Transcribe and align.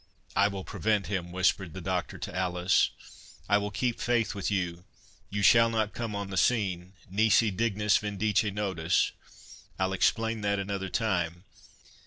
"I 0.35 0.47
will 0.47 0.63
prevent 0.63 1.05
him," 1.05 1.31
whispered 1.31 1.75
the 1.75 1.79
Doctor 1.79 2.17
to 2.17 2.35
Alice. 2.35 2.89
"I 3.47 3.59
will 3.59 3.69
keep 3.69 3.99
faith 3.99 4.33
with 4.33 4.49
you—you 4.49 5.43
shall 5.43 5.69
not 5.69 5.93
come 5.93 6.15
on 6.15 6.31
the 6.31 6.37
scene—nisi 6.37 7.51
dignus 7.51 7.99
vindice 7.99 8.51
nodus— 8.51 9.11
I'll 9.77 9.93
explain 9.93 10.41
that 10.41 10.57
another 10.57 10.89
time. 10.89 11.43